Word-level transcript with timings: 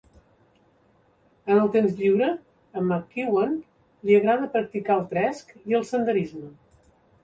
En 1.55 1.59
el 1.65 1.69
temps 1.75 1.93
lliure, 2.01 2.31
a 2.81 2.85
McEwen 2.87 3.55
li 4.09 4.21
agrada 4.23 4.53
practicar 4.59 5.01
el 5.01 5.09
tresc 5.17 5.59
i 5.65 5.83
el 5.83 5.91
senderisme. 5.97 6.57